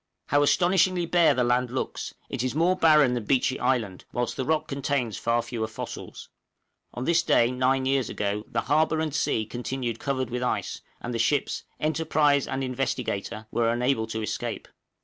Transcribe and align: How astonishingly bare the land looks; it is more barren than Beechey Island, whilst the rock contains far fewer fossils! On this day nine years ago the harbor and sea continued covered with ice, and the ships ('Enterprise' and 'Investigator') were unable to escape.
How 0.29 0.41
astonishingly 0.41 1.05
bare 1.05 1.35
the 1.35 1.43
land 1.43 1.69
looks; 1.69 2.15
it 2.27 2.41
is 2.41 2.55
more 2.55 2.75
barren 2.75 3.13
than 3.13 3.25
Beechey 3.25 3.59
Island, 3.59 4.03
whilst 4.11 4.35
the 4.35 4.45
rock 4.45 4.67
contains 4.67 5.15
far 5.15 5.43
fewer 5.43 5.67
fossils! 5.67 6.27
On 6.95 7.05
this 7.05 7.21
day 7.21 7.51
nine 7.51 7.85
years 7.85 8.09
ago 8.09 8.43
the 8.47 8.61
harbor 8.61 8.99
and 8.99 9.13
sea 9.13 9.45
continued 9.45 9.99
covered 9.99 10.31
with 10.31 10.41
ice, 10.41 10.81
and 11.01 11.13
the 11.13 11.19
ships 11.19 11.65
('Enterprise' 11.79 12.47
and 12.47 12.63
'Investigator') 12.63 13.45
were 13.51 13.69
unable 13.71 14.07
to 14.07 14.23
escape. 14.23 14.67